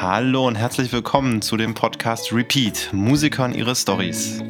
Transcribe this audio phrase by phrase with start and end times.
[0.00, 4.40] Hallo und herzlich willkommen zu dem Podcast Repeat, Musiker und ihre Stories.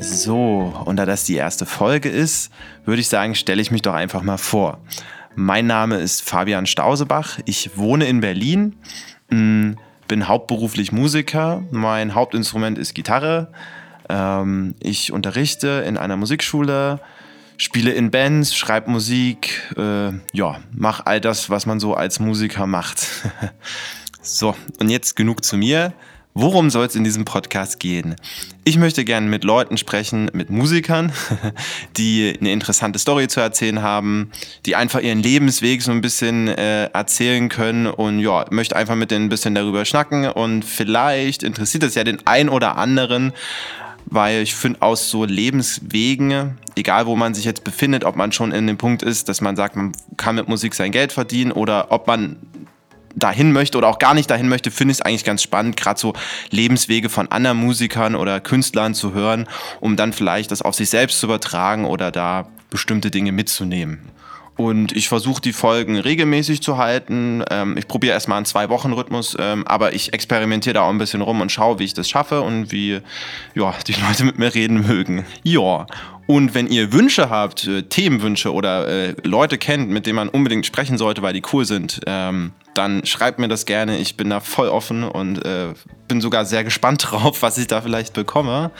[0.00, 2.50] So, und da das die erste Folge ist,
[2.84, 4.80] würde ich sagen, stelle ich mich doch einfach mal vor.
[5.36, 8.74] Mein Name ist Fabian Stausebach, ich wohne in Berlin,
[9.30, 9.74] mm,
[10.08, 13.52] bin hauptberuflich Musiker, mein Hauptinstrument ist Gitarre,
[14.08, 16.98] ähm, ich unterrichte in einer Musikschule,
[17.56, 22.66] spiele in Bands, schreibe Musik, äh, ja, mach all das, was man so als Musiker
[22.66, 23.06] macht.
[24.22, 25.92] so, und jetzt genug zu mir.
[26.38, 28.14] Worum soll es in diesem Podcast gehen?
[28.62, 31.10] Ich möchte gerne mit Leuten sprechen, mit Musikern,
[31.96, 34.30] die eine interessante Story zu erzählen haben,
[34.66, 39.12] die einfach ihren Lebensweg so ein bisschen äh, erzählen können und ja, möchte einfach mit
[39.12, 43.32] denen ein bisschen darüber schnacken und vielleicht interessiert es ja den ein oder anderen,
[44.06, 48.52] weil ich finde, aus so Lebenswegen, egal wo man sich jetzt befindet, ob man schon
[48.52, 51.90] in dem Punkt ist, dass man sagt, man kann mit Musik sein Geld verdienen oder
[51.90, 52.36] ob man
[53.16, 55.98] dahin möchte oder auch gar nicht dahin möchte, finde ich es eigentlich ganz spannend, gerade
[55.98, 56.12] so
[56.50, 59.48] Lebenswege von anderen Musikern oder Künstlern zu hören,
[59.80, 64.00] um dann vielleicht das auf sich selbst zu übertragen oder da bestimmte Dinge mitzunehmen.
[64.56, 67.44] Und ich versuche die Folgen regelmäßig zu halten.
[67.50, 71.42] Ähm, ich probiere erstmal einen Zwei-Wochen-Rhythmus, ähm, aber ich experimentiere da auch ein bisschen rum
[71.42, 73.00] und schaue, wie ich das schaffe und wie
[73.54, 75.26] ja, die Leute mit mir reden mögen.
[75.42, 75.86] Ja.
[76.26, 80.66] Und wenn ihr Wünsche habt, äh, Themenwünsche oder äh, Leute kennt, mit denen man unbedingt
[80.66, 83.98] sprechen sollte, weil die cool sind, ähm, dann schreibt mir das gerne.
[83.98, 85.74] Ich bin da voll offen und äh,
[86.08, 88.70] bin sogar sehr gespannt drauf, was ich da vielleicht bekomme.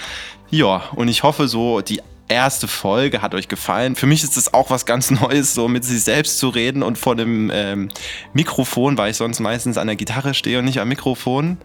[0.50, 3.96] Ja, und ich hoffe so, die erste Folge hat euch gefallen.
[3.96, 6.98] Für mich ist es auch was ganz Neues, so mit sich selbst zu reden und
[6.98, 7.88] vor dem ähm,
[8.32, 11.58] Mikrofon, weil ich sonst meistens an der Gitarre stehe und nicht am Mikrofon.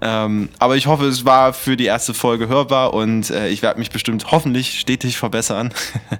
[0.00, 3.78] Ähm, aber ich hoffe, es war für die erste Folge hörbar und äh, ich werde
[3.78, 5.72] mich bestimmt hoffentlich stetig verbessern.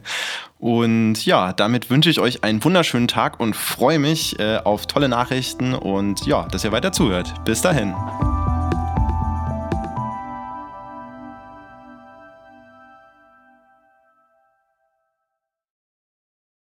[0.58, 5.08] und ja, damit wünsche ich euch einen wunderschönen Tag und freue mich äh, auf tolle
[5.08, 7.32] Nachrichten und ja, dass ihr weiter zuhört.
[7.44, 7.94] Bis dahin.